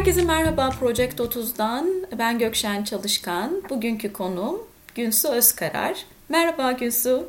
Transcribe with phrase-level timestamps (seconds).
[0.00, 2.06] Herkese merhaba Project 30'dan.
[2.18, 3.62] Ben Gökşen Çalışkan.
[3.70, 6.04] Bugünkü konuğum Günsu Özkarar.
[6.28, 7.28] Merhaba Günsu.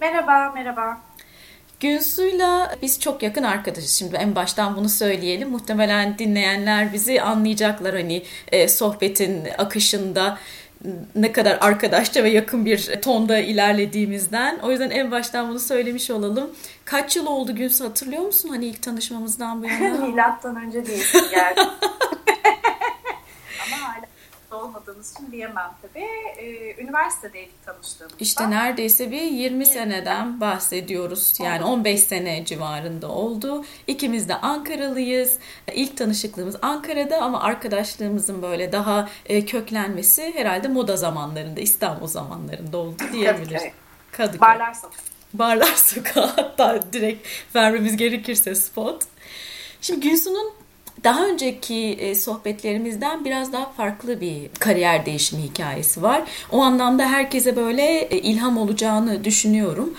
[0.00, 1.00] Merhaba, merhaba.
[1.80, 3.90] Günsu'yla biz çok yakın arkadaşız.
[3.90, 5.50] Şimdi en baştan bunu söyleyelim.
[5.50, 8.22] Muhtemelen dinleyenler bizi anlayacaklar hani
[8.52, 10.38] e, sohbetin akışında
[11.14, 14.58] ne kadar arkadaşça ve yakın bir tonda ilerlediğimizden.
[14.62, 16.50] O yüzden en baştan bunu söylemiş olalım.
[16.84, 18.48] Kaç yıl oldu Günsu hatırlıyor musun?
[18.48, 19.98] Hani ilk tanışmamızdan bu yana.
[20.06, 21.60] Milattan önce değil geldi.
[24.50, 26.06] Hala olmadığımız için diyemem tabii.
[26.38, 28.16] Ee, üniversitedeydik tanıştığımızda.
[28.20, 31.34] İşte neredeyse bir 20 seneden bahsediyoruz.
[31.42, 33.64] Yani 15 sene civarında oldu.
[33.86, 35.38] İkimiz de Ankaralıyız.
[35.72, 43.02] İlk tanışıklığımız Ankara'da ama arkadaşlığımızın böyle daha e, köklenmesi herhalde moda zamanlarında, İstanbul zamanlarında oldu
[43.12, 43.50] diyebiliriz.
[43.50, 43.70] Kadıköy.
[44.12, 44.40] Kadıköy.
[44.40, 44.98] Barlar Sokağı.
[45.34, 49.02] Barlar Sokağı hatta direkt vermemiz gerekirse spot.
[49.80, 50.52] Şimdi Günsu'nun
[51.04, 56.22] daha önceki e, sohbetlerimizden biraz daha farklı bir kariyer değişimi hikayesi var.
[56.52, 59.94] O anlamda herkese böyle e, ilham olacağını düşünüyorum.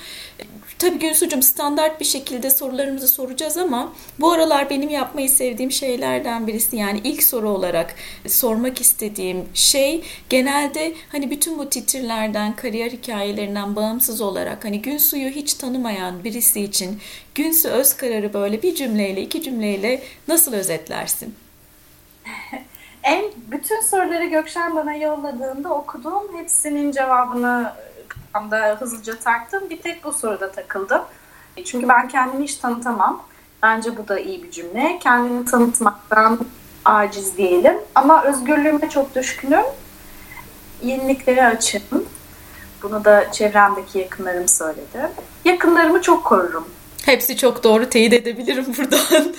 [0.80, 6.76] Tabii Günsu'cum standart bir şekilde sorularımızı soracağız ama bu aralar benim yapmayı sevdiğim şeylerden birisi
[6.76, 7.96] yani ilk soru olarak
[8.28, 15.54] sormak istediğim şey genelde hani bütün bu titirlerden, kariyer hikayelerinden bağımsız olarak hani Günsu'yu hiç
[15.54, 17.00] tanımayan birisi için
[17.36, 21.36] Günsu Özkarar'ı böyle bir cümleyle, iki cümleyle nasıl özetlersin?
[23.04, 26.38] En bütün soruları Gökşen bana yolladığında okudum.
[26.38, 27.72] Hepsinin cevabını
[28.34, 29.70] anda hızlıca taktım.
[29.70, 31.02] Bir tek bu soruda takıldım.
[31.66, 33.24] Çünkü ben kendimi hiç tanıtamam.
[33.64, 35.00] Bence bu da iyi bir cümle.
[35.04, 36.40] Kendini tanıtmaktan
[36.86, 37.78] aciz diyelim.
[37.96, 39.66] Ama özgürlüğüme çok düşkünüm.
[40.82, 42.06] Yeniliklere açığım.
[42.84, 45.10] Bunu da çevremdeki yakınlarım söyledi.
[45.46, 46.68] Yakınlarımı çok korurum.
[47.06, 49.34] Hepsi çok doğru teyit edebilirim buradan.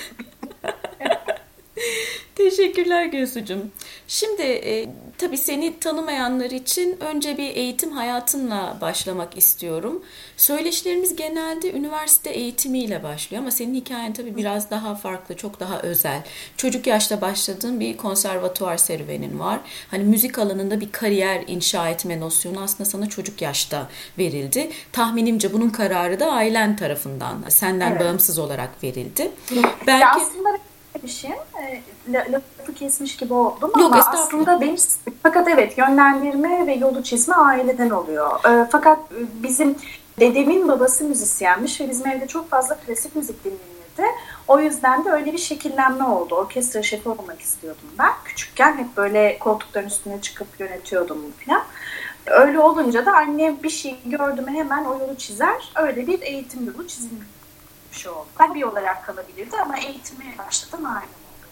[2.35, 3.73] Teşekkürler Gözücüm.
[4.11, 4.89] Şimdi e,
[5.19, 10.03] tabii seni tanımayanlar için önce bir eğitim hayatınla başlamak istiyorum.
[10.37, 16.23] Söyleşilerimiz genelde üniversite eğitimiyle başlıyor ama senin hikayen tabii biraz daha farklı, çok daha özel.
[16.57, 19.61] Çocuk yaşta başladığın bir konservatuvar serüvenin var.
[19.91, 23.89] Hani müzik alanında bir kariyer inşa etme nosyonu aslında sana çocuk yaşta
[24.19, 24.71] verildi.
[24.93, 28.01] Tahminimce bunun kararı da ailen tarafından, senden evet.
[28.01, 29.31] bağımsız olarak verildi.
[29.87, 30.03] Belki...
[30.03, 30.70] Ya aslında
[31.03, 31.31] bir şey.
[31.31, 34.77] E, lafı kesmiş gibi oldum Yok, ama aslında benim
[35.23, 38.45] fakat evet yönlendirme ve yolu çizme aileden oluyor.
[38.45, 38.99] E, fakat
[39.43, 39.77] bizim
[40.21, 44.17] dedemin babası müzisyenmiş ve bizim evde çok fazla klasik müzik dinlenirdi.
[44.49, 46.35] O yüzden de öyle bir şekillenme oldu.
[46.35, 48.13] Orkestra şefi olmak istiyordum ben.
[48.25, 51.63] Küçükken hep böyle koltukların üstüne çıkıp yönetiyordum falan.
[52.27, 55.73] Öyle olunca da annem bir şey gördü mü hemen o yolu çizer.
[55.77, 57.40] Öyle bir eğitim yolu çizilmiş
[57.93, 58.27] bir şey oldu.
[58.39, 61.47] Hobi olarak kalabilirdi ama eğitime başladım aynı oldu.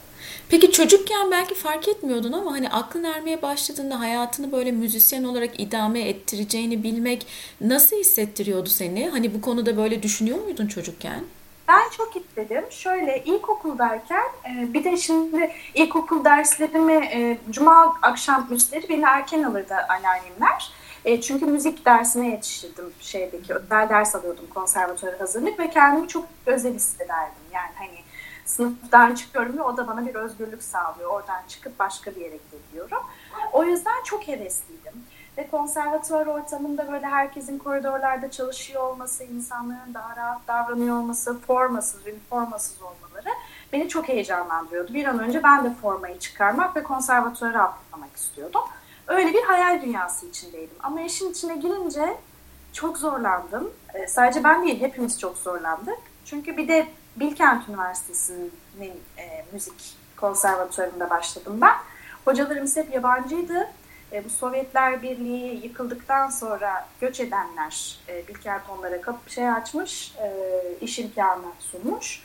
[0.49, 6.01] Peki çocukken belki fark etmiyordun ama hani aklın ermeye başladığında hayatını böyle müzisyen olarak idame
[6.01, 7.27] ettireceğini bilmek
[7.61, 9.09] nasıl hissettiriyordu seni?
[9.09, 11.25] Hani bu konuda böyle düşünüyor muydun çocukken?
[11.69, 12.65] Ben çok istedim.
[12.71, 19.75] Şöyle ilkokuldayken e, bir de şimdi ilkokul derslerimi e, cuma akşam müzikleri beni erken alırdı
[19.89, 20.71] anneannemler.
[21.05, 26.75] E, çünkü müzik dersine yetiştirdim şeydeki özel ders alıyordum konservatuara hazırlık ve kendimi çok özel
[26.75, 27.43] hissederdim.
[27.53, 27.99] Yani hani
[28.45, 31.11] sınıftan çıkıyorum ve o da bana bir özgürlük sağlıyor.
[31.11, 32.39] Oradan çıkıp başka bir yere
[32.69, 33.03] gidiyorum.
[33.53, 34.93] O yüzden çok hevesliydim.
[35.39, 42.83] Ve konservatuvar ortamında böyle herkesin koridorlarda çalışıyor olması, insanların daha rahat davranıyor olması, formasız, üniformasız
[42.83, 43.29] olmaları
[43.73, 44.95] beni çok heyecanlandırıyordu.
[44.95, 48.63] Bir an önce ben de formayı çıkarmak ve konservatuara atlamak istiyordum.
[49.09, 50.77] Öyle bir hayal dünyası içindeydim.
[50.83, 52.17] Ama işin içine girince
[52.73, 53.71] çok zorlandım.
[53.95, 55.99] E, sadece ben değil, hepimiz çok zorlandık.
[56.25, 56.87] Çünkü bir de
[57.17, 61.75] Bilkent Üniversitesi'nin e, müzik konservatuarında başladım ben.
[62.25, 63.69] Hocalarımız hep yabancıydı.
[64.13, 70.33] E, bu Sovyetler Birliği yıkıldıktan sonra göç edenler e, Bilkent onlara kapı şey açmış, e,
[70.81, 72.23] iş imkanı sunmuş,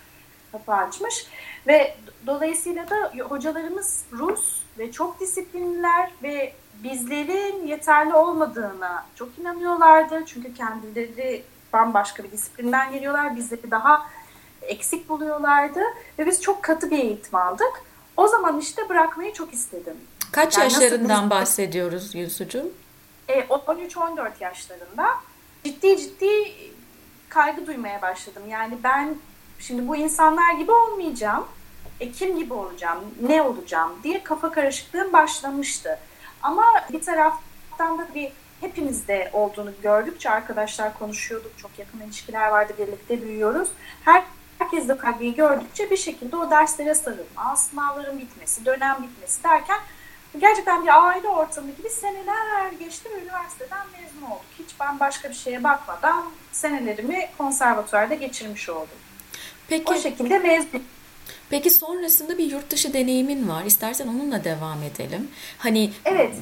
[0.51, 1.27] kapı açmış
[1.67, 1.95] ve
[2.27, 6.53] dolayısıyla da hocalarımız Rus ve çok disiplinliler ve
[6.83, 10.23] bizlerin yeterli olmadığına çok inanıyorlardı.
[10.25, 11.43] Çünkü kendileri
[11.73, 13.35] bambaşka bir disiplinden geliyorlar.
[13.35, 14.05] Bizleri daha
[14.61, 15.79] eksik buluyorlardı
[16.19, 17.83] ve biz çok katı bir eğitim aldık.
[18.17, 19.97] O zaman işte bırakmayı çok istedim.
[20.31, 21.29] Kaç yani yaşlarından nasıl...
[21.29, 22.71] bahsediyoruz Gülsucuğum?
[23.27, 25.07] E, 13-14 yaşlarında
[25.63, 26.27] ciddi ciddi
[27.29, 28.43] kaygı duymaya başladım.
[28.49, 29.15] Yani ben
[29.59, 31.45] şimdi bu insanlar gibi olmayacağım.
[31.99, 35.99] E, kim gibi olacağım, ne olacağım diye kafa karışıklığım başlamıştı.
[36.41, 38.31] Ama bir taraftan da bir
[38.61, 41.57] hepimizde olduğunu gördükçe arkadaşlar konuşuyorduk.
[41.57, 43.69] Çok yakın ilişkiler vardı, birlikte büyüyoruz.
[44.05, 44.23] Her
[44.59, 49.79] herkes de kaygıyı gördükçe bir şekilde o derslere sarılma, sınavların bitmesi, dönem bitmesi derken
[50.39, 54.45] gerçekten bir aile ortamı gibi seneler geçti ve üniversiteden mezun olduk.
[54.59, 58.97] Hiç ben başka bir şeye bakmadan senelerimi konservatuvarda geçirmiş oldum.
[59.67, 60.83] Peki, o şekilde mezun
[61.53, 63.63] Peki sonrasında bir yurt dışı deneyimin var.
[63.65, 65.31] İstersen onunla devam edelim.
[65.57, 66.33] Hani evet.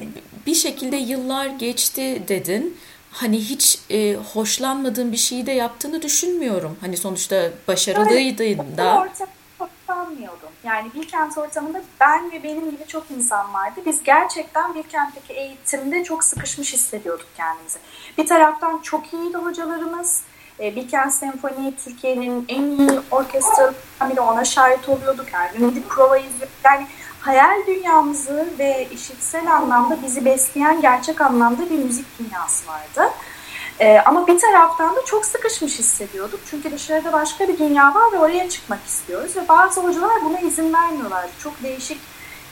[0.46, 2.78] bir şekilde yıllar geçti dedin.
[3.10, 6.76] Hani hiç e, hoşlanmadığın bir şeyi de yaptığını düşünmüyorum.
[6.80, 9.00] Hani sonuçta başarılıydın da.
[9.00, 9.26] Orta
[9.58, 10.48] hoşlanmıyordum.
[10.64, 13.80] Yani Bilkent ortamında ben ve benim gibi çok insan vardı.
[13.86, 17.78] Biz gerçekten Bilkent'teki eğitimde çok sıkışmış hissediyorduk kendimizi.
[18.18, 20.22] Bir taraftan çok iyiydi hocalarımız
[20.62, 25.26] e, Bilkent Senfoni Türkiye'nin en iyi orkestralarından biri ona şahit oluyorduk.
[25.32, 26.48] Her gün gidip prova izliyorduk.
[26.64, 26.86] Yani
[27.20, 33.12] hayal dünyamızı ve işitsel anlamda bizi besleyen gerçek anlamda bir müzik dünyası vardı.
[33.80, 36.40] Ee, ama bir taraftan da çok sıkışmış hissediyorduk.
[36.50, 39.36] Çünkü dışarıda başka bir dünya var ve oraya çıkmak istiyoruz.
[39.36, 41.30] Ve bazı hocalar buna izin vermiyorlardı.
[41.38, 41.98] Çok değişik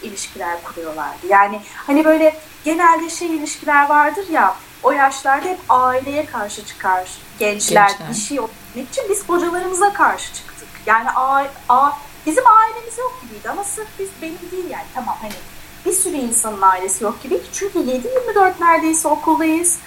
[0.03, 1.27] ilişkiler kuruyorlardı.
[1.29, 7.89] Yani hani böyle genelde şey ilişkiler vardır ya o yaşlarda hep aileye karşı çıkar gençler,
[7.89, 8.09] gençler.
[8.11, 8.39] bir şey
[8.81, 10.69] öğretmek için biz hocalarımıza karşı çıktık.
[10.87, 11.93] Yani a, a,
[12.27, 15.33] bizim ailemiz yok gibiydi ama sırf biz benim değil yani tamam hani
[15.87, 17.41] bir sürü insanın ailesi yok gibi.
[17.53, 19.79] Çünkü 7-24 neredeyse okuldayız.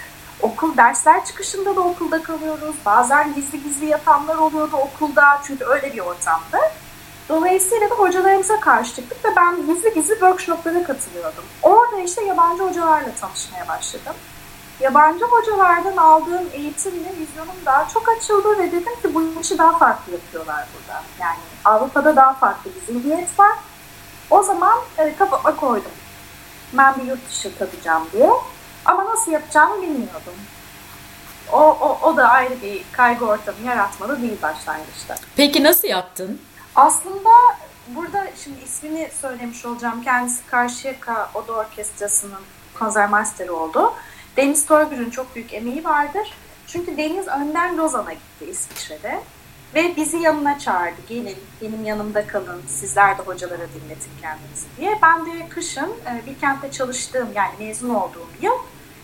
[0.42, 2.76] Okul dersler çıkışında da okulda kalıyoruz.
[2.86, 6.72] Bazen gizli gizli yatanlar oluyordu okulda çünkü öyle bir ortamda.
[7.28, 11.44] Dolayısıyla da hocalarımıza karşı çıktık ve ben gizli gizli workshoplara katılıyordum.
[11.62, 14.14] Orada işte yabancı hocalarla tanışmaya başladım
[14.80, 20.12] yabancı hocalardan aldığım eğitimle vizyonum daha çok açıldı ve dedim ki bu işi daha farklı
[20.12, 21.02] yapıyorlar burada.
[21.20, 23.52] Yani Avrupa'da daha farklı bir zihniyet var.
[24.30, 25.90] O zaman e, kafama koydum.
[26.72, 28.30] Ben bir yurt dışı tadacağım diye.
[28.84, 30.34] Ama nasıl yapacağımı bilmiyordum.
[31.52, 35.14] O, o, o da ayrı bir kaygı ortamı yaratmalı değil başlangıçta.
[35.36, 36.40] Peki nasıl yaptın?
[36.76, 37.30] Aslında
[37.88, 40.02] burada şimdi ismini söylemiş olacağım.
[40.02, 42.42] Kendisi Karşıyaka Oda Orkestrası'nın
[42.78, 43.94] konsermasteri oldu.
[44.36, 46.34] Deniz Toygür'ün çok büyük emeği vardır.
[46.66, 49.20] Çünkü Deniz önden Lozan'a gitti İsviçre'de.
[49.74, 50.96] Ve bizi yanına çağırdı.
[51.08, 52.62] Gelin benim yanımda kalın.
[52.68, 54.98] Sizler de hocalara dinletin kendinizi diye.
[55.02, 58.54] Ben de kışın e, bir kentte çalıştığım yani mezun olduğum yıl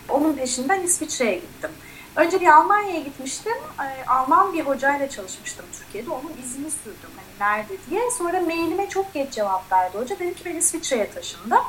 [0.08, 1.70] onun peşinden İsviçre'ye gittim.
[2.16, 3.56] Önce bir Almanya'ya gitmiştim.
[3.80, 6.10] E, Alman bir hocayla çalışmıştım Türkiye'de.
[6.10, 8.10] Onun izini sürdüm hani nerede diye.
[8.18, 10.18] Sonra mailime çok geç cevap verdi hoca.
[10.18, 11.62] Dedi ki ben İsviçre'ye taşındım.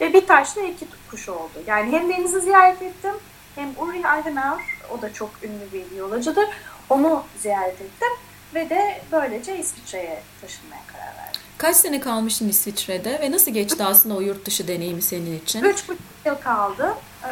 [0.00, 1.62] Ve bir taşla iki kuş oldu.
[1.66, 3.14] Yani hem denizi ziyaret ettim
[3.54, 6.48] hem Ulrich Eidenauer, o da çok ünlü bir biyolacıdır.
[6.90, 8.08] Onu ziyaret ettim
[8.54, 11.40] ve de böylece İsviçre'ye taşınmaya karar verdim.
[11.58, 15.62] Kaç sene kalmıştın İsviçre'de ve nasıl geçti aslında o yurt dışı deneyimi senin için?
[15.62, 16.94] Üç buçuk yıl kaldı.
[17.24, 17.28] Ee,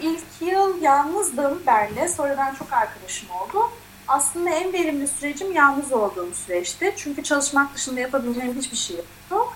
[0.00, 2.08] ilk yıl yalnızdım Bern'le.
[2.08, 3.70] Sonradan çok arkadaşım oldu.
[4.08, 6.94] Aslında en verimli sürecim yalnız olduğum süreçti.
[6.96, 9.52] Çünkü çalışmak dışında yapabileceğim hiçbir şey yoktu.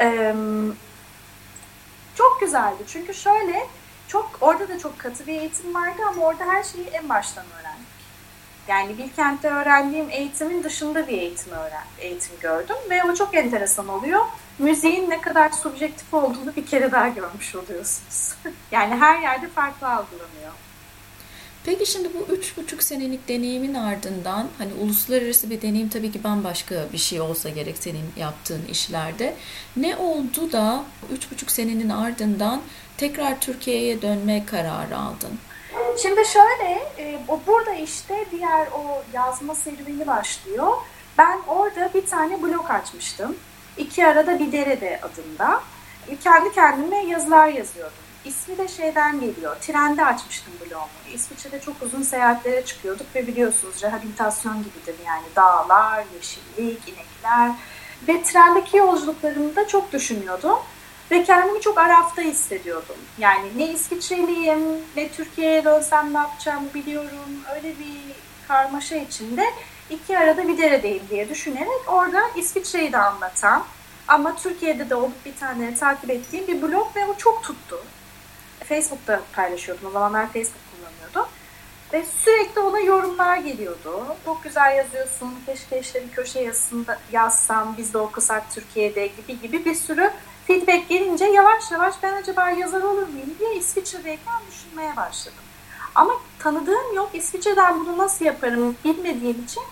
[0.00, 0.34] Ee,
[2.18, 2.82] çok güzeldi.
[2.86, 3.66] Çünkü şöyle
[4.08, 7.88] çok orada da çok katı bir eğitim vardı ama orada her şeyi en baştan öğrendik.
[8.68, 14.20] Yani Bilkent'te öğrendiğim eğitimin dışında bir eğitim öğren, eğitim gördüm ve o çok enteresan oluyor.
[14.58, 18.34] Müziğin ne kadar subjektif olduğunu bir kere daha görmüş oluyorsunuz.
[18.70, 20.52] yani her yerde farklı algılanıyor.
[21.64, 26.74] Peki şimdi bu üç buçuk senelik deneyimin ardından hani uluslararası bir deneyim tabii ki bambaşka
[26.92, 29.34] bir şey olsa gerek senin yaptığın işlerde.
[29.76, 32.62] Ne oldu da üç buçuk senenin ardından
[32.96, 35.38] tekrar Türkiye'ye dönme kararı aldın?
[36.02, 40.72] Şimdi şöyle, e, burada işte diğer o yazma serüveni başlıyor.
[41.18, 43.36] Ben orada bir tane blog açmıştım.
[43.78, 45.62] İki arada bir derede adında.
[46.24, 48.07] Kendi kendime yazılar yazıyordum.
[48.24, 49.56] İsmi de şeyden geliyor.
[49.60, 51.14] Trende açmıştım blogumu.
[51.14, 57.52] İsviçre'de çok uzun seyahatlere çıkıyorduk ve biliyorsunuz rehabilitasyon gibidir yani dağlar, yeşillik, inekler.
[58.08, 60.58] Ve trendeki yolculuklarımda çok düşünüyordum.
[61.10, 62.96] Ve kendimi çok arafta hissediyordum.
[63.18, 64.60] Yani ne İsviçreliyim,
[64.96, 67.44] ne Türkiye'ye dönsem ne yapacağımı biliyorum.
[67.54, 68.00] Öyle bir
[68.48, 69.44] karmaşa içinde
[69.90, 73.64] iki arada bir deredeyim diye düşünerek orada İsviçre'yi de anlatan
[74.08, 77.78] ama Türkiye'de de olup bir tane takip ettiğim bir blog ve o çok tuttu.
[78.68, 79.88] Facebook'ta paylaşıyordum.
[79.88, 81.32] O zamanlar Facebook kullanıyordum.
[81.92, 84.16] Ve sürekli ona yorumlar geliyordu.
[84.24, 86.52] Çok güzel yazıyorsun, keşke işte bir köşe
[87.12, 90.10] yazsam, biz de okusak Türkiye'de gibi gibi bir sürü
[90.46, 95.44] feedback gelince yavaş yavaş ben acaba yazar olur muyum diye İsviçre'deyken düşünmeye başladım.
[95.94, 97.10] Ama tanıdığım yok.
[97.12, 99.62] İsviçre'den bunu nasıl yaparım bilmediğim için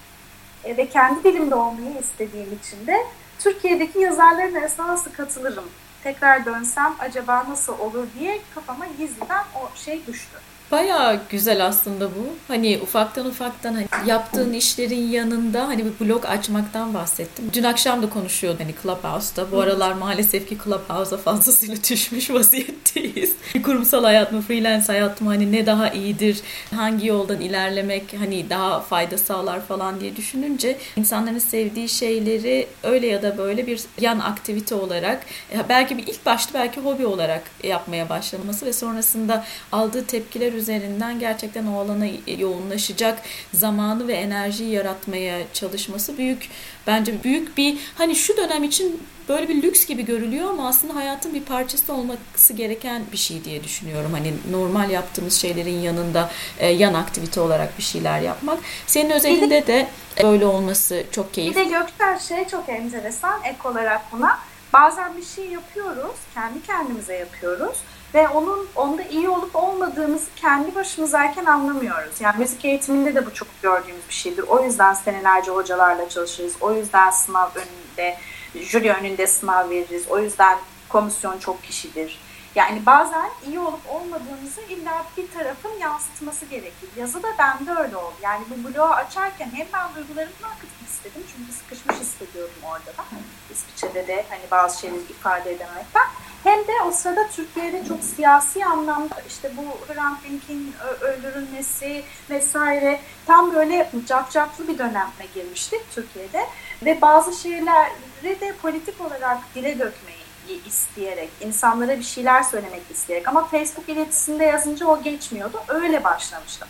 [0.65, 3.07] e, ve kendi dilimde olmayı istediğim için de
[3.38, 5.65] Türkiye'deki yazarların arasına nasıl katılırım
[6.07, 10.37] tekrar dönsem acaba nasıl olur diye kafama gizliden o şey düştü.
[10.71, 12.27] Bayağı güzel aslında bu.
[12.49, 17.51] Hani ufaktan ufaktan hani yaptığın işlerin yanında hani bir blog açmaktan bahsettim.
[17.53, 19.53] Dün akşam da konuşuyordum hani Clubhouse'da.
[19.53, 23.33] Bu aralar maalesef ki Clubhouse'a fazlasıyla düşmüş vaziyetteyiz.
[23.65, 26.41] Kurumsal hayat mı, freelance hayat mı hani ne daha iyidir,
[26.75, 33.23] hangi yoldan ilerlemek hani daha fayda sağlar falan diye düşününce insanların sevdiği şeyleri öyle ya
[33.23, 35.27] da böyle bir yan aktivite olarak
[35.69, 41.67] belki bir ilk başta belki hobi olarak yapmaya başlaması ve sonrasında aldığı tepkiler üzerinden gerçekten
[41.67, 42.07] o alana
[42.39, 43.19] yoğunlaşacak
[43.53, 46.49] zamanı ve enerjiyi yaratmaya çalışması büyük
[46.87, 51.35] bence büyük bir hani şu dönem için böyle bir lüks gibi görülüyor ama aslında hayatın
[51.35, 54.13] bir parçası olması gereken bir şey diye düşünüyorum.
[54.13, 58.59] Hani normal yaptığımız şeylerin yanında e, yan aktivite olarak bir şeyler yapmak.
[58.87, 59.89] Senin özelinde de
[60.23, 61.61] böyle olması çok keyifli.
[61.61, 64.39] Bir de Göksel şey çok enteresan ek olarak buna.
[64.73, 67.77] Bazen bir şey yapıyoruz, kendi kendimize yapıyoruz
[68.15, 72.21] ve onun onda iyi olup olmadığımızı kendi başımızdayken anlamıyoruz.
[72.21, 74.45] Yani müzik eğitiminde de bu çok gördüğümüz bir şeydir.
[74.49, 76.55] O yüzden senelerce hocalarla çalışırız.
[76.61, 78.19] O yüzden sınav önünde,
[78.55, 80.05] jüri önünde sınav veririz.
[80.09, 80.59] O yüzden
[80.89, 82.21] komisyon çok kişidir.
[82.55, 86.89] Yani bazen iyi olup olmadığımızı illa bir tarafın yansıtması gerekir.
[86.97, 88.15] Yazı da bende öyle oldu.
[88.23, 91.23] Yani bu bloğu açarken hem ben duygularımı akıtmak istedim.
[91.37, 93.05] Çünkü sıkışmış hissediyordum orada da.
[93.51, 96.07] İsviçre'de de hani bazı şeyleri ifade edemekten.
[96.47, 103.55] Hem de o sırada Türkiye'de çok siyasi anlamda işte bu Hrant Dink'in öldürülmesi vesaire tam
[103.55, 106.47] böyle cafcaflı bir döneme girmiştik Türkiye'de.
[106.83, 113.45] Ve bazı şeyleri de politik olarak dile dökmeyi isteyerek, insanlara bir şeyler söylemek isteyerek ama
[113.45, 115.62] Facebook iletisinde yazınca o geçmiyordu.
[115.69, 116.69] Öyle başlamıştım.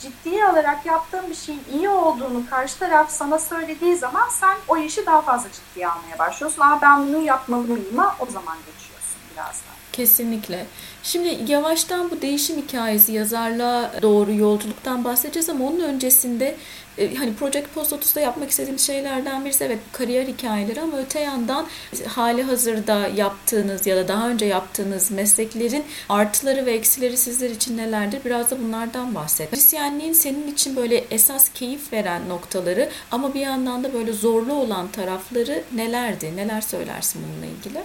[0.00, 5.06] Ciddiye alarak yaptığın bir şeyin iyi olduğunu karşı taraf sana söylediği zaman sen o işi
[5.06, 6.62] daha fazla ciddiye almaya başlıyorsun.
[6.62, 7.98] Aa ben bunu yapmalı mıyım?
[8.20, 8.91] O zaman geçiyorsun
[9.32, 9.60] biraz.
[9.92, 10.66] Kesinlikle.
[11.02, 16.56] Şimdi yavaştan bu değişim hikayesi yazarlığa doğru yolculuktan bahsedeceğiz ama onun öncesinde
[16.98, 21.66] e, hani Project Post 30'da yapmak istediğim şeylerden birisi evet kariyer hikayeleri ama öte yandan
[22.08, 28.20] hali hazırda yaptığınız ya da daha önce yaptığınız mesleklerin artıları ve eksileri sizler için nelerdir?
[28.24, 29.52] Biraz da bunlardan bahset.
[29.52, 34.88] Müzisyenliğin senin için böyle esas keyif veren noktaları ama bir yandan da böyle zorlu olan
[34.88, 36.36] tarafları nelerdi?
[36.36, 37.82] Neler söylersin bununla ilgili?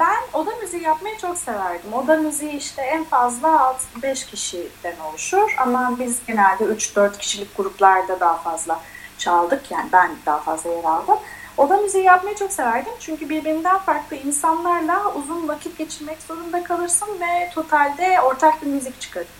[0.00, 1.92] Ben oda müziği yapmayı çok severdim.
[1.92, 8.36] Oda müziği işte en fazla 5 kişiden oluşur ama biz genelde 3-4 kişilik gruplarda daha
[8.36, 8.80] fazla
[9.18, 9.70] çaldık.
[9.70, 11.18] Yani ben daha fazla yer aldım.
[11.56, 17.50] Oda müziği yapmayı çok severdim çünkü birbirinden farklı insanlarla uzun vakit geçirmek zorunda kalırsın ve
[17.54, 19.34] totalde ortak bir müzik çıkarırsın.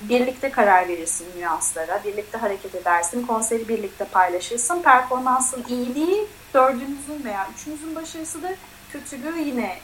[0.00, 4.82] Birlikte karar verirsin nüanslara, birlikte hareket edersin, konseri birlikte paylaşırsın.
[4.82, 8.48] Performansın iyiliği dördünüzün veya üçünüzün başarısı da
[8.92, 9.78] kötülüğü yine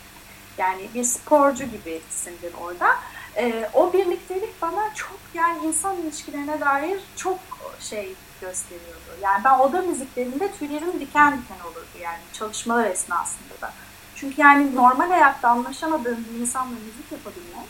[0.59, 2.97] yani bir sporcu gibisindir orada.
[3.37, 7.39] E, o birliktelik bana çok yani insan ilişkilerine dair çok
[7.81, 9.23] şey gösteriyordu.
[9.23, 13.73] Yani ben oda müziklerinde tüylerim diken diken olurdu yani çalışmalar esnasında da.
[14.15, 17.69] Çünkü yani normal hayatta anlaşamadığım bir insanla müzik yapabilmek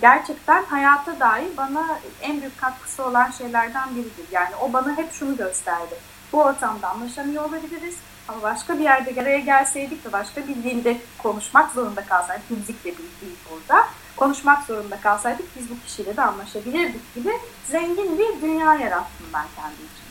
[0.00, 4.26] gerçekten hayata dair bana en büyük katkısı olan şeylerden biridir.
[4.32, 5.94] Yani o bana hep şunu gösterdi.
[6.32, 7.96] Bu ortamda anlaşamıyor olabiliriz
[8.28, 12.90] ama başka bir yerde bir araya gelseydik ve başka bir dilde konuşmak zorunda kalsaydık, müzikle
[12.90, 17.32] bir dil burada, konuşmak zorunda kalsaydık biz bu kişiyle de anlaşabilirdik gibi
[17.70, 20.08] zengin bir dünya yarattım ben kendi için.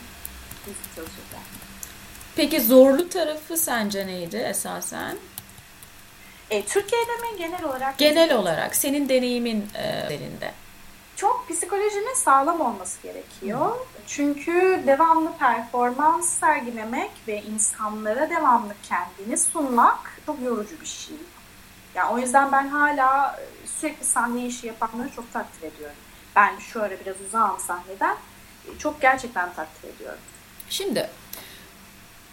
[0.67, 1.41] Müzik çalışırken.
[2.35, 5.17] Peki zorlu tarafı sence neydi esasen?
[6.49, 7.97] E, Türkiye'de mi genel olarak?
[7.97, 10.51] Genel olarak senin deneyimin e, üzerinde
[11.17, 13.75] çok psikolojinin sağlam olması gerekiyor.
[14.07, 21.15] Çünkü devamlı performans sergilemek ve insanlara devamlı kendini sunmak çok yorucu bir şey.
[21.95, 25.95] Yani o yüzden ben hala e, sürekli sahne işi yapanları çok takdir ediyorum.
[26.35, 28.15] Ben şu ara biraz uzağım sahneden.
[28.67, 30.19] E, çok gerçekten takdir ediyorum.
[30.69, 31.09] Şimdi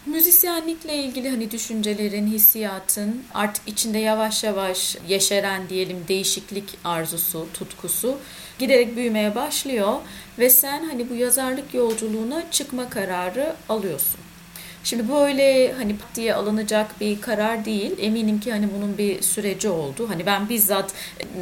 [0.05, 8.17] müzisyenlikle ilgili hani düşüncelerin, hissiyatın artık içinde yavaş yavaş yeşeren diyelim değişiklik arzusu, tutkusu
[8.59, 9.93] giderek büyümeye başlıyor
[10.39, 14.19] ve sen hani bu yazarlık yolculuğuna çıkma kararı alıyorsun.
[14.83, 17.91] Şimdi böyle hani diye alınacak bir karar değil.
[17.99, 20.09] Eminim ki hani bunun bir süreci oldu.
[20.09, 20.93] Hani ben bizzat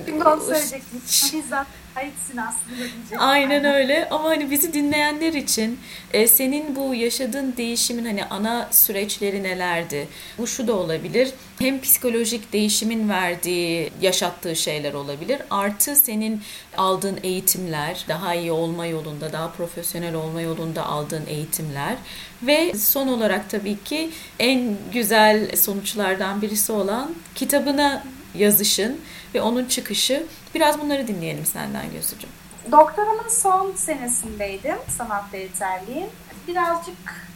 [0.06, 1.02] Şimdi onu söyleyecektim.
[1.34, 3.24] bizzat Hayıtsın aslında.
[3.24, 5.80] Aynen öyle ama hani bizi dinleyenler için
[6.14, 10.08] e, senin bu yaşadığın değişimin hani ana süreçleri nelerdi?
[10.38, 11.30] Bu şu da olabilir.
[11.60, 15.42] Hem psikolojik değişimin verdiği, yaşattığı şeyler olabilir.
[15.50, 16.42] Artı senin
[16.78, 21.96] aldığın eğitimler, daha iyi olma yolunda, daha profesyonel olma yolunda aldığın eğitimler
[22.44, 24.10] ve son olarak tabii ki
[24.40, 28.04] en güzel sonuçlardan birisi olan kitabına
[28.36, 29.02] yazışın
[29.36, 30.24] ve onun çıkışı.
[30.56, 32.30] Biraz bunları dinleyelim senden Gözücüm.
[32.72, 36.10] doktoramın son senesindeydim sanat rehberliğin.
[36.48, 37.28] Birazcık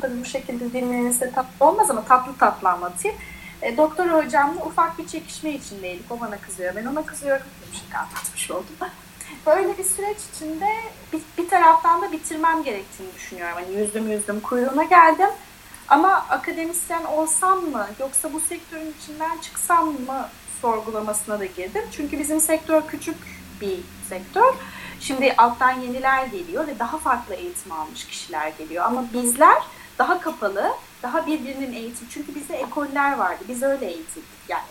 [0.00, 3.16] tabii bu şekilde dinlerinizde tatlı olmaz ama tatlı tatlı anlatayım.
[3.62, 6.12] E, doktor hocamla ufak bir çekişme içindeydik.
[6.12, 6.76] O bana kızıyor.
[6.76, 7.46] Ben ona kızıyorum.
[7.72, 8.74] Bir şey anlatmış oldum.
[9.46, 10.68] Böyle bir süreç içinde
[11.12, 13.56] bir, bir taraftan da bitirmem gerektiğini düşünüyorum.
[13.64, 15.30] Hani yüzdüm yüzdüm kuyruğuna geldim.
[15.88, 20.28] Ama akademisyen olsam mı yoksa bu sektörün içinden çıksam mı
[20.62, 21.84] sorgulamasına da girdim.
[21.92, 23.16] Çünkü bizim sektör küçük
[23.60, 24.54] bir sektör.
[25.00, 28.84] Şimdi alttan yeniler geliyor ve daha farklı eğitim almış kişiler geliyor.
[28.84, 29.62] Ama bizler
[29.98, 32.10] daha kapalı, daha birbirinin eğitimi.
[32.10, 33.44] Çünkü bizde ekoller vardı.
[33.48, 34.28] Biz öyle eğitildik.
[34.48, 34.62] Yani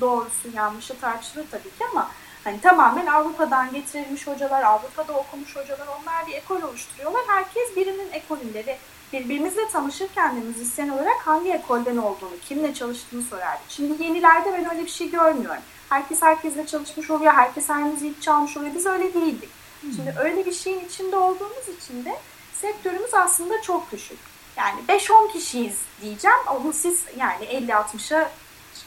[0.00, 2.10] doğrusu yanlışı tartışılır tabii ki ama
[2.44, 7.22] hani tamamen Avrupa'dan getirilmiş hocalar, Avrupa'da okumuş hocalar onlar bir ekol oluşturuyorlar.
[7.26, 8.78] Herkes birinin ekolünde ve
[9.12, 13.64] birbirimizle tanışırken de müzisyen olarak hangi ekolden olduğunu, kimle çalıştığını sorardık.
[13.68, 15.62] Şimdi yenilerde ben öyle bir şey görmüyorum.
[15.88, 18.74] Herkes herkesle çalışmış oluyor, herkes her müziği çalmış oluyor.
[18.74, 19.48] Biz öyle değildik.
[19.80, 19.92] Hmm.
[19.92, 22.16] Şimdi öyle bir şeyin içinde olduğumuz için de
[22.54, 24.18] sektörümüz aslında çok düşük.
[24.56, 26.38] Yani 5-10 kişiyiz diyeceğim.
[26.46, 28.30] Onu siz yani 50-60'a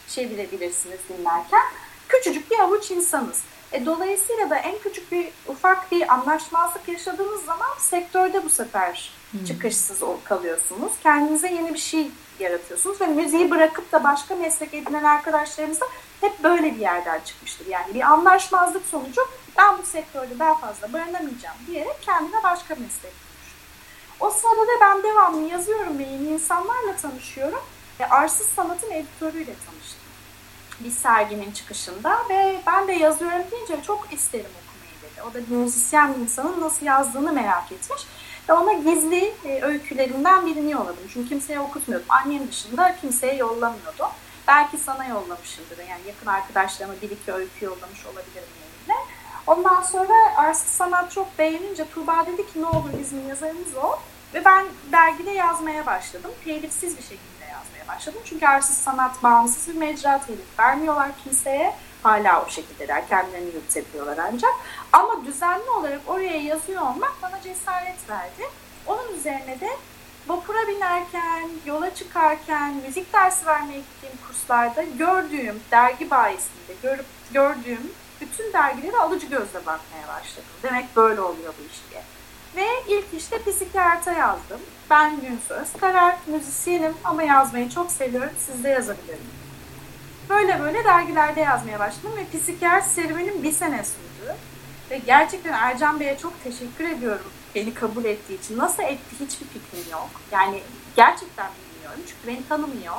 [0.07, 1.63] çevirebilirsiniz dinlerken.
[2.09, 3.41] Küçücük bir avuç insanız.
[3.71, 9.11] E, dolayısıyla da en küçük bir ufak bir anlaşmazlık yaşadığınız zaman sektörde bu sefer
[9.47, 10.91] çıkışsız kalıyorsunuz.
[11.03, 15.85] Kendinize yeni bir şey yaratıyorsunuz ve müziği bırakıp da başka meslek edinen arkadaşlarımız da
[16.21, 17.67] hep böyle bir yerden çıkmıştır.
[17.67, 19.21] Yani bir anlaşmazlık sonucu
[19.57, 23.13] ben bu sektörde daha fazla barınamayacağım diyerek kendine başka meslek.
[24.19, 27.61] O sırada da ben devamlı yazıyorum ve yeni insanlarla tanışıyorum.
[27.99, 30.03] E, Arsız Sanat'ın editörüyle tanıştım.
[30.79, 35.21] Bir serginin çıkışında ve ben de yazıyorum deyince çok isterim okumayı dedi.
[35.29, 38.01] O da müzisyen bir insanın nasıl yazdığını merak etmiş.
[38.49, 41.03] Ve ona gizli e, öykülerinden birini yolladım.
[41.13, 42.07] Çünkü kimseye okutmuyordum.
[42.09, 44.07] Annem dışında kimseye yollamıyordum.
[44.47, 45.77] Belki sana yollamışımdır.
[45.77, 48.99] Yani yakın arkadaşlarıma bir iki öykü yollamış olabilirim elimle.
[49.47, 53.99] Ondan sonra Arsız Sanat çok beğenince Tuğba dedi ki ne olur bizim yazarımız o.
[54.33, 56.31] Ve ben dergide yazmaya başladım.
[56.45, 58.21] Telifsiz bir şekilde yazmaya başladım.
[58.25, 61.73] Çünkü Arsız Sanat bağımsız bir mecra telif vermiyorlar kimseye.
[62.03, 63.07] Hala o şekildeler.
[63.07, 64.53] Kendilerini yürütebiliyorlar ancak.
[64.93, 68.49] Ama düzenli olarak oraya yazıyor olmak bana cesaret verdi.
[68.85, 69.69] Onun üzerine de
[70.27, 78.53] vapura binerken, yola çıkarken, müzik dersi vermeye gittiğim kurslarda gördüğüm, dergi bayisinde görüp gördüğüm bütün
[78.53, 80.49] dergileri alıcı gözle bakmaya başladım.
[80.63, 82.03] Demek böyle oluyor bu iş diye.
[82.55, 84.59] Ve ilk işte psikiyatr'a yazdım.
[84.89, 88.33] Ben Günsü Özkarar, müzisyenim ama yazmayı çok seviyorum.
[88.45, 89.42] Siz de yazabilirim.
[90.29, 94.35] Böyle böyle dergilerde yazmaya başladım ve psikiyatri serüvenim bir sene sürdü.
[94.91, 98.57] Ve gerçekten Ercan Bey'e çok teşekkür ediyorum beni kabul ettiği için.
[98.57, 100.09] Nasıl etti hiçbir fikrim yok.
[100.31, 100.61] Yani
[100.95, 102.95] gerçekten bilmiyorum çünkü beni tanımıyor.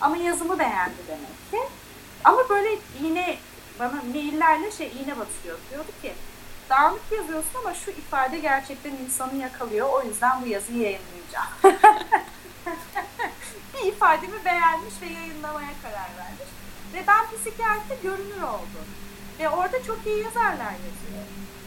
[0.00, 1.72] Ama yazımı beğendi demek ki.
[2.24, 2.68] Ama böyle
[3.02, 3.36] yine
[3.78, 5.58] bana maillerle şey iğne batıyor.
[5.70, 6.12] Diyordu ki
[6.70, 9.88] dağınık yazıyorsun ama şu ifade gerçekten insanı yakalıyor.
[9.92, 11.48] O yüzden bu yazıyı yayınlayacağım.
[13.82, 16.48] bir ifademi beğenmiş ve yayınlamaya karar vermiş.
[16.94, 18.86] Ve ben psikiyatride görünür oldum.
[19.40, 21.24] Ve orada çok iyi yazarlar yazıyor.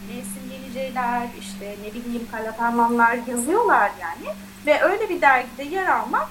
[0.08, 4.36] Mevsim geleceğler, işte ne bileyim kalatanmanlar yazıyorlar yani.
[4.66, 6.28] Ve öyle bir dergide yer almak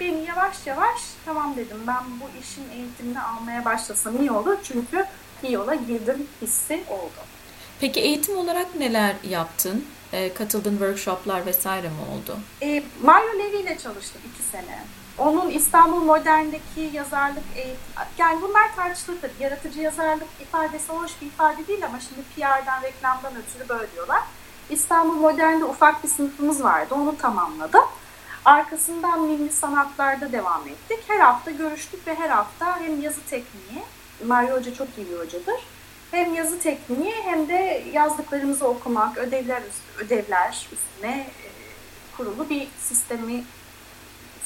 [0.00, 4.56] beni yavaş yavaş tamam dedim ben bu işin eğitimini almaya başlasam iyi olur.
[4.62, 5.06] Çünkü
[5.42, 7.22] iyi yola girdim hissi oldu.
[7.80, 9.84] Peki eğitim olarak neler yaptın?
[10.12, 12.38] E, katıldığın workshoplar vesaire mi oldu?
[12.62, 14.84] E, Mario Levi ile çalıştım iki sene.
[15.18, 17.80] Onun İstanbul Modern'deki yazarlık eğitim,
[18.18, 19.30] yani bunlar tartışılır.
[19.40, 24.22] Yaratıcı yazarlık ifadesi hoş bir ifade değil ama şimdi PR'dan, reklamdan ötürü böyle diyorlar.
[24.70, 27.84] İstanbul Modern'de ufak bir sınıfımız vardı, onu tamamladım.
[28.44, 30.98] Arkasından milli sanatlarda devam ettik.
[31.08, 33.82] Her hafta görüştük ve her hafta hem yazı tekniği,
[34.26, 35.60] Mario Hoca çok iyi bir hocadır.
[36.10, 39.62] Hem yazı tekniği hem de yazdıklarımızı okumak, ödevler
[39.98, 41.48] ödevler üstüne e,
[42.16, 43.44] kurulu bir sistemi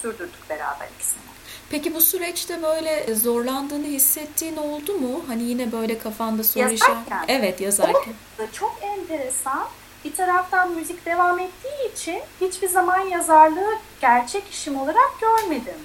[0.02, 1.22] sürdürdük beraber ikisini.
[1.70, 5.24] Peki bu süreçte böyle zorlandığını hissettiğin oldu mu?
[5.28, 7.14] Hani yine böyle kafanda soru işareti.
[7.28, 8.14] Evet yazarken.
[8.40, 9.68] O çok enteresan.
[10.04, 15.78] Bir taraftan müzik devam ettiği için hiçbir zaman yazarlığı gerçek işim olarak görmedim.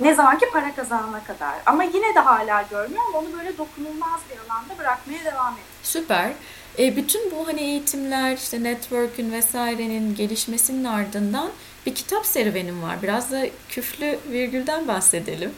[0.00, 1.54] Ne zaman ki para kazanana kadar.
[1.66, 3.14] Ama yine de hala görmüyorum.
[3.14, 5.72] Onu böyle dokunulmaz bir alanda bırakmaya devam ediyorum.
[5.82, 6.32] Süper.
[6.78, 11.50] E, bütün bu hani eğitimler, işte network'ün vesairenin gelişmesinin ardından
[11.86, 13.02] bir kitap serüvenim var.
[13.02, 15.54] Biraz da küflü virgülden bahsedelim.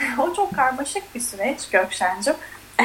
[0.18, 2.34] o çok karmaşık bir süreç Gökşen'cim.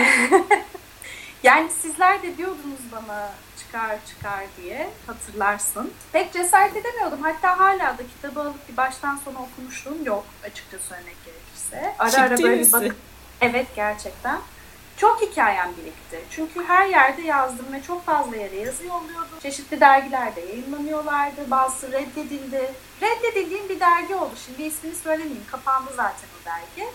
[1.44, 3.30] yani sizler de diyordunuz bana
[3.60, 5.94] çıkar çıkar diye hatırlarsın.
[6.12, 7.22] Pek cesaret edemiyordum.
[7.22, 11.96] Hatta hala da kitabı alıp bir baştan sona okumuşluğum yok açıkça söylemek gerekirse.
[12.00, 12.82] Ara Ciddi ara böyle misin?
[12.90, 12.96] bak.
[13.42, 14.40] Evet gerçekten
[15.02, 16.20] çok hikayem birikti.
[16.30, 19.40] Çünkü her yerde yazdım ve çok fazla yere yazı yolluyordum.
[19.42, 21.52] Çeşitli dergilerde yayınlanıyorlardı.
[21.52, 22.74] Bazısı reddedildi.
[23.02, 24.34] Reddedildiğim bir dergi oldu.
[24.46, 25.46] Şimdi ismini söylemeyeyim.
[25.52, 26.90] Kapandı zaten o dergi.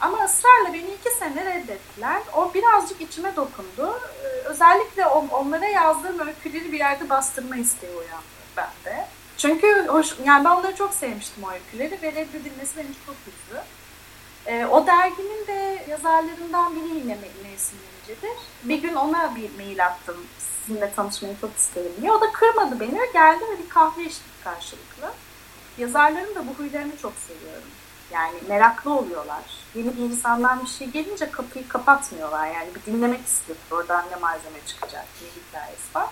[0.00, 2.22] Ama ısrarla beni iki sene reddettiler.
[2.36, 4.00] O birazcık içime dokundu.
[4.24, 8.24] Ee, özellikle onlara yazdığım öyküleri bir yerde bastırma isteği uyandı
[8.56, 9.06] bende.
[9.36, 13.62] Çünkü hoş, yani ben onları çok sevmiştim o öyküleri ve reddedilmesi beni çok üzdü.
[14.48, 18.38] E, o derginin de yazarlarından biri yine Mevsim Yenici'dir.
[18.64, 20.16] Bir gün ona bir mail attım.
[20.38, 22.12] Sizinle tanışmayı çok isterim diye.
[22.12, 23.00] O da kırmadı beni.
[23.12, 25.12] Geldi ve bir kahve içtik karşılıklı.
[25.78, 27.68] Yazarların da bu huylarını çok seviyorum.
[28.12, 29.42] Yani meraklı oluyorlar.
[29.74, 32.46] Yeni bir insandan bir şey gelince kapıyı kapatmıyorlar.
[32.46, 33.58] Yani bir dinlemek istiyor.
[33.70, 36.08] Oradan ne malzeme çıkacak, ne hikayesi var.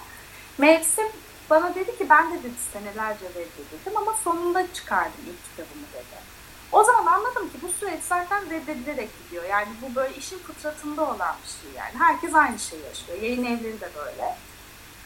[0.59, 1.07] Mevsim
[1.51, 6.36] bana dedi ki ben de dedi senelerce reddedildim ama sonunda çıkardım ilk kitabımı dedi.
[6.77, 9.45] O zaman anladım ki bu süreç zaten reddedilerek gidiyor.
[9.45, 11.93] Yani bu böyle işin fıtratında olan bir şey yani.
[11.99, 13.19] Herkes aynı şeyi yaşıyor.
[13.23, 14.37] Yayın evleri de böyle.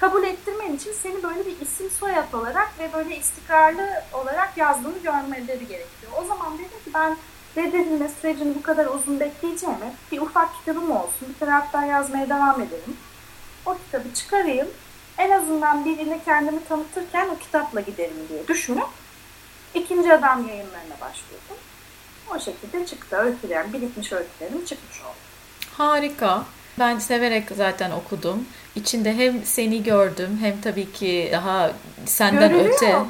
[0.01, 5.67] Kabul ettirmen için seni böyle bir isim soyad olarak ve böyle istikrarlı olarak yazdığını görmeleri
[5.69, 6.13] gerekiyor.
[6.23, 7.17] O zaman dedim ki ben
[7.57, 11.29] reddedilme sürecini bu kadar uzun bekleyeceğime bir ufak kitabım olsun.
[11.29, 12.97] Bir taraftan yazmaya devam edelim.
[13.67, 14.69] O kitabı çıkarayım.
[15.19, 18.89] En azından birine kendimi tanıtırken o kitapla giderim diye düşünüp
[19.75, 21.57] İkinci adam yayınlarına başvurdum.
[22.35, 23.17] O şekilde çıktı.
[23.17, 25.17] Öykülerim, birikmiş öykülerim çıkmış oldu.
[25.77, 26.45] Harika.
[26.79, 28.45] Ben severek zaten okudum.
[28.77, 31.73] İçinde hem seni gördüm hem tabii ki daha
[32.07, 32.99] senden Görülüyor öte.
[32.99, 33.09] Mu?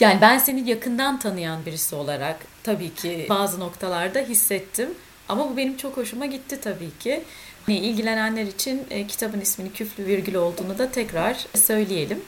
[0.00, 4.88] Yani ben seni yakından tanıyan birisi olarak tabii ki bazı noktalarda hissettim.
[5.28, 7.24] Ama bu benim çok hoşuma gitti tabii ki.
[7.68, 12.22] Yani ilgilenenler için e, kitabın ismini küflü virgül olduğunu da tekrar söyleyelim.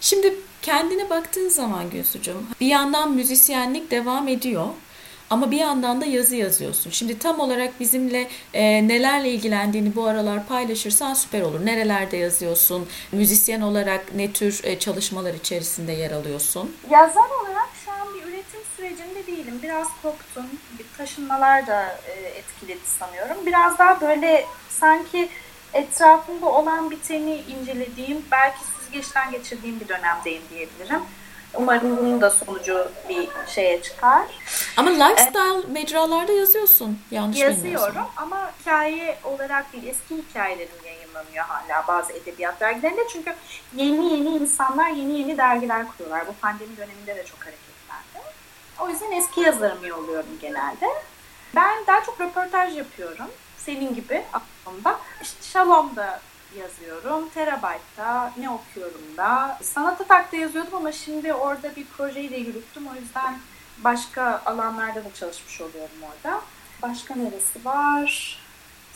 [0.00, 4.66] Şimdi kendine baktığın zaman Gülsucuğum bir yandan müzisyenlik devam ediyor.
[5.30, 6.90] Ama bir yandan da yazı yazıyorsun.
[6.90, 11.66] Şimdi tam olarak bizimle e, nelerle ilgilendiğini bu aralar paylaşırsan süper olur.
[11.66, 12.88] Nerelerde yazıyorsun?
[13.12, 16.76] Müzisyen olarak ne tür e, çalışmalar içerisinde yer alıyorsun?
[16.90, 19.60] Yazar olarak şu an bir üretim sürecinde değilim.
[19.62, 20.46] Biraz koptum.
[20.78, 23.36] Bir taşınmalar da e, etkiledi sanıyorum.
[23.46, 25.28] Biraz daha böyle sanki
[25.72, 28.58] etrafımda olan biteni incelediğim, belki
[28.94, 31.02] süzgeçten geçirdiğim bir dönemdeyim diyebilirim.
[31.54, 34.26] Umarım bunun da sonucu bir şeye çıkar.
[34.76, 36.98] Ama lifestyle ee, mecralarda yazıyorsun.
[37.10, 39.86] Yanlış Yazıyorum ama hikaye olarak değil.
[39.86, 43.00] Eski hikayelerim yayınlanıyor hala bazı edebiyat dergilerinde.
[43.12, 43.34] Çünkü
[43.76, 46.26] yeni yeni insanlar yeni yeni dergiler kuruyorlar.
[46.26, 48.26] Bu pandemi döneminde de çok hareketlendi.
[48.80, 50.88] O yüzden eski yazarımı yolluyorum genelde.
[51.54, 53.30] Ben daha çok röportaj yapıyorum.
[53.58, 55.00] Senin gibi aklımda.
[55.22, 56.20] İşte Shalom'da
[56.56, 57.28] yazıyorum.
[57.28, 59.58] Terabyte'da ne okuyorum da.
[59.62, 62.86] Sanat Atak'ta yazıyordum ama şimdi orada bir projeyi de yürüttüm.
[62.86, 63.38] O yüzden
[63.78, 66.40] başka alanlarda da çalışmış oluyorum orada.
[66.82, 68.38] Başka neresi var?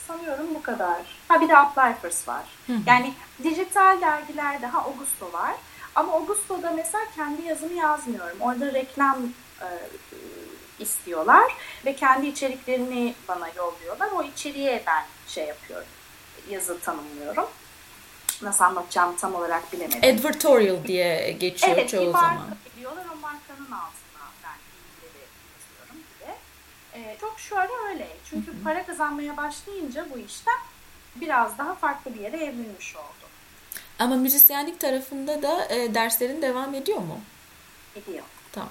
[0.06, 1.00] Sanıyorum bu kadar.
[1.28, 2.44] Ha bir de Uplifers var.
[2.66, 2.78] Hı hı.
[2.86, 5.54] Yani dijital dergilerde ha Augusto var.
[5.94, 8.40] Ama Augusto'da mesela kendi yazımı yazmıyorum.
[8.40, 9.16] Orada reklam
[9.60, 9.68] e,
[10.78, 11.52] istiyorlar
[11.84, 14.08] ve kendi içeriklerini bana yolluyorlar.
[14.12, 15.88] O içeriğe ben şey yapıyorum
[16.50, 17.46] yazı tanımlıyorum.
[18.42, 19.98] Nasıl anlatacağımı tam olarak bilemedim.
[19.98, 22.46] Advertorial diye geçiyor evet, çoğu zaman.
[22.48, 26.32] Evet, diyorlar o markanın altına ben bilgileri yazıyorum gibi.
[26.94, 28.08] Ee, çok ara öyle.
[28.30, 28.62] Çünkü Hı-hı.
[28.64, 30.58] para kazanmaya başlayınca bu işten
[31.16, 33.28] biraz daha farklı bir yere evrilmiş oldu.
[33.98, 37.20] Ama müzisyenlik tarafında da e, derslerin devam ediyor mu?
[37.96, 38.24] Ediyor.
[38.52, 38.70] Tamam.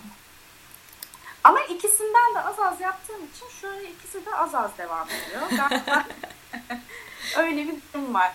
[1.44, 5.70] Ama ikisinden de az az yaptığım için şöyle ikisi de az az devam ediyor.
[7.38, 8.32] Öyle bir durum var.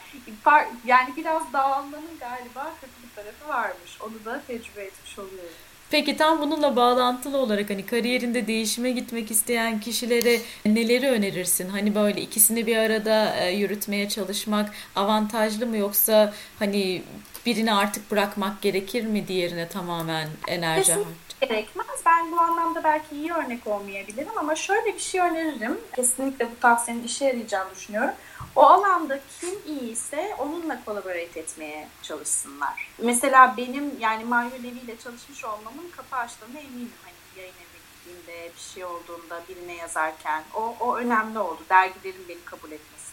[0.87, 3.99] Yani biraz dağılmanın galiba kötü bir tarafı varmış.
[4.01, 5.57] Onu da tecrübe etmiş oluyoruz.
[5.91, 11.69] Peki tam bununla bağlantılı olarak hani kariyerinde değişime gitmek isteyen kişilere neleri önerirsin?
[11.69, 17.03] Hani böyle ikisini bir arada e, yürütmeye çalışmak avantajlı mı yoksa hani
[17.47, 21.87] birini artık bırakmak gerekir mi diğerine tamamen enerji Kesinlikle gerekmez.
[22.07, 25.81] Ben bu anlamda belki iyi örnek olmayabilirim ama şöyle bir şey öneririm.
[25.97, 28.15] Kesinlikle bu tavsiyenin işe yarayacağını düşünüyorum.
[28.57, 32.89] O alanda kim iyiyse onunla kolaborate etmeye çalışsınlar.
[32.99, 36.93] Mesela benim yani Mario Levi ile çalışmış olmamın kapı açtığında eminim.
[37.05, 41.61] Hani yayın evine gittiğimde bir şey olduğunda birine yazarken o, o önemli oldu.
[41.71, 43.13] Dergilerin beni kabul etmesinde.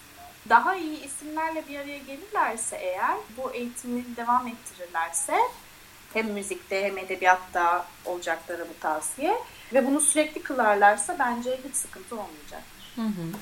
[0.50, 5.38] Daha iyi isimlerle bir araya gelirlerse eğer bu eğitimi devam ettirirlerse
[6.14, 9.38] hem müzikte hem edebiyatta olacakları bu tavsiye
[9.74, 12.94] ve bunu sürekli kılarlarsa bence hiç sıkıntı olmayacaktır.
[12.96, 13.38] Hı hı.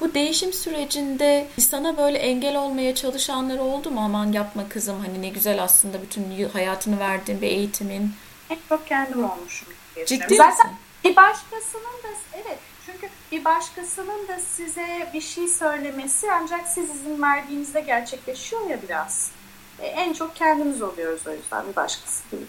[0.00, 4.00] Bu değişim sürecinde sana böyle engel olmaya çalışanlar oldu mu?
[4.00, 8.12] Aman yapma kızım hani ne güzel aslında bütün hayatını verdiğin bir eğitimin.
[8.50, 9.68] En çok kendim olmuşum.
[10.06, 10.70] Ciddi Zaten misin?
[11.04, 17.22] Bir başkasının da evet çünkü bir başkasının da size bir şey söylemesi ancak siz izin
[17.22, 19.30] verdiğinizde gerçekleşiyor ya biraz.
[19.78, 22.46] E, en çok kendimiz oluyoruz o yüzden bir başkası değil.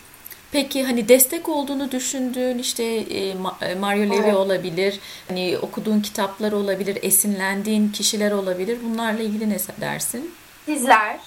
[0.53, 3.27] Peki hani destek olduğunu düşündüğün işte e,
[3.61, 4.35] e, Mario Levi evet.
[4.35, 8.77] olabilir, hani okuduğun kitaplar olabilir, esinlendiğin kişiler olabilir.
[8.83, 10.35] Bunlarla ilgili ne dersin?
[10.65, 11.19] Sizler.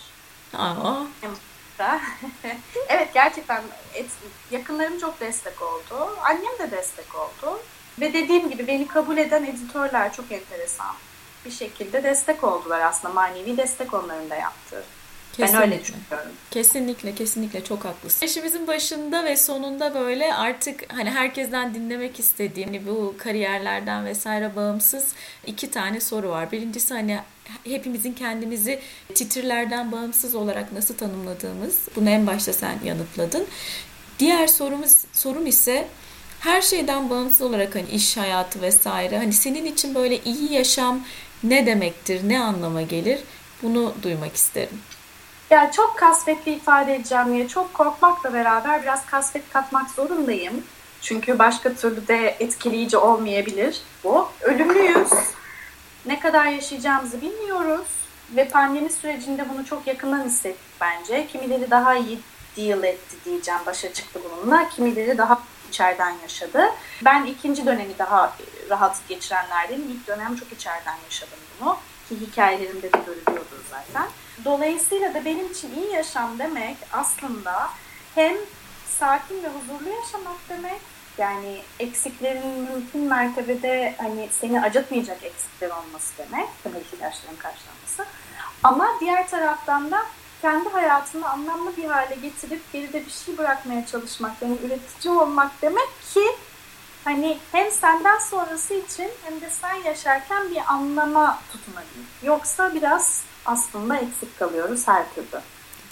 [0.54, 0.94] Aa.
[2.88, 3.62] evet gerçekten
[3.94, 4.06] et,
[4.50, 6.16] yakınlarım çok destek oldu.
[6.22, 7.60] Annem de destek oldu.
[8.00, 10.94] Ve dediğim gibi beni kabul eden editörler çok enteresan
[11.44, 13.14] bir şekilde destek oldular aslında.
[13.14, 14.84] Manevi destek onların da yaptı.
[15.36, 15.60] Kesinlikle.
[15.60, 16.32] Ben öyle düşünüyorum.
[16.50, 18.26] Kesinlikle, kesinlikle çok haklısın.
[18.26, 25.04] İşimizin başında ve sonunda böyle artık hani herkesten dinlemek istediğim hani bu kariyerlerden vesaire bağımsız
[25.46, 26.52] iki tane soru var.
[26.52, 27.18] Birincisi hani
[27.64, 28.80] hepimizin kendimizi
[29.14, 31.88] titirlerden bağımsız olarak nasıl tanımladığımız.
[31.96, 33.46] Bunu en başta sen yanıtladın.
[34.18, 35.88] Diğer sorumuz sorum ise
[36.40, 41.00] her şeyden bağımsız olarak hani iş hayatı vesaire hani senin için böyle iyi yaşam
[41.42, 43.20] ne demektir, ne anlama gelir?
[43.62, 44.80] Bunu duymak isterim.
[45.50, 50.64] Yani çok kasvetli ifade edeceğim diye çok korkmakla beraber biraz kasvet katmak zorundayım.
[51.00, 54.28] Çünkü başka türlü de etkileyici olmayabilir bu.
[54.40, 55.10] Ölümlüyüz.
[56.06, 57.86] Ne kadar yaşayacağımızı bilmiyoruz.
[58.36, 61.26] Ve pandemi sürecinde bunu çok yakından hissettik bence.
[61.26, 62.20] Kimileri daha iyi
[62.56, 64.68] deal etti diyeceğim, başa çıktı bununla.
[64.68, 66.70] Kimileri daha içeriden yaşadı.
[67.04, 68.32] Ben ikinci dönemi daha
[68.70, 69.90] rahat geçirenlerdenim.
[69.90, 71.76] İlk dönem çok içeriden yaşadım bunu.
[72.08, 74.08] Ki hikayelerimde de görülüyordu zaten.
[74.44, 77.70] Dolayısıyla da benim için iyi yaşam demek aslında
[78.14, 78.36] hem
[78.98, 80.80] sakin ve huzurlu yaşamak demek
[81.18, 88.06] yani eksiklerin mümkün mertebede hani seni acıtmayacak eksikler olması demek temel ihtiyaçların karşılanması
[88.62, 90.06] ama diğer taraftan da
[90.42, 95.88] kendi hayatını anlamlı bir hale getirip geride bir şey bırakmaya çalışmak yani üretici olmak demek
[96.14, 96.36] ki
[97.04, 102.06] hani hem senden sonrası için hem de sen yaşarken bir anlama tutunabilir.
[102.22, 105.40] Yoksa biraz aslında eksik kalıyoruz her türlü.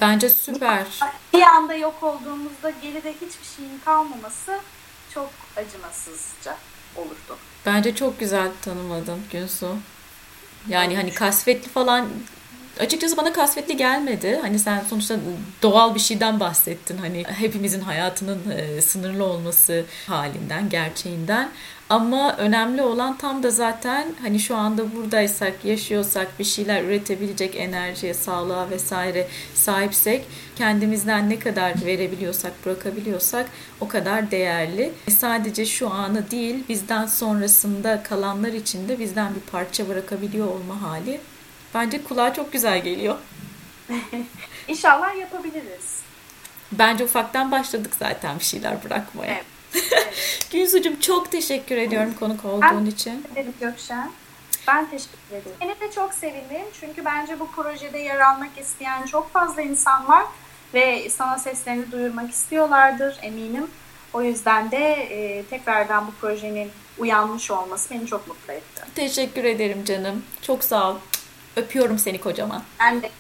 [0.00, 0.86] Bence süper.
[1.32, 4.60] Bir anda yok olduğumuzda geride hiçbir şeyin kalmaması
[5.14, 6.56] çok acımasızca
[6.96, 7.38] olurdu.
[7.66, 9.76] Bence çok güzel tanımladın Günsu.
[10.68, 12.08] Yani hani kasvetli falan
[12.80, 14.38] açıkçası bana kasvetli gelmedi.
[14.42, 15.16] Hani sen sonuçta
[15.62, 16.98] doğal bir şeyden bahsettin.
[16.98, 21.50] Hani hepimizin hayatının e, sınırlı olması halinden, gerçeğinden.
[21.94, 28.14] Ama önemli olan tam da zaten hani şu anda buradaysak, yaşıyorsak, bir şeyler üretebilecek enerjiye,
[28.14, 30.24] sağlığa vesaire sahipsek
[30.56, 33.46] kendimizden ne kadar verebiliyorsak, bırakabiliyorsak
[33.80, 34.92] o kadar değerli.
[35.08, 40.82] E, sadece şu anı değil, bizden sonrasında kalanlar için de bizden bir parça bırakabiliyor olma
[40.82, 41.20] hali
[41.74, 43.16] Bence kulağa çok güzel geliyor.
[44.68, 46.00] İnşallah yapabiliriz.
[46.72, 49.32] Bence ufaktan başladık zaten bir şeyler bırakmaya.
[49.32, 49.53] Evet.
[49.92, 50.46] evet.
[50.52, 53.24] Gülsucuğum çok teşekkür ediyorum konuk olduğun ben için.
[53.36, 54.10] Ben Gökşen.
[54.68, 55.56] Ben teşekkür ederim.
[55.60, 56.66] Beni de çok sevindim.
[56.80, 60.24] Çünkü bence bu projede yer almak isteyen çok fazla insan var.
[60.74, 63.66] Ve sana seslerini duyurmak istiyorlardır eminim.
[64.12, 68.82] O yüzden de e, tekrardan bu projenin uyanmış olması beni çok mutlu etti.
[68.94, 70.24] Teşekkür ederim canım.
[70.42, 70.96] Çok sağ ol.
[71.56, 72.62] Öpüyorum seni kocaman.
[72.80, 73.10] Ben de.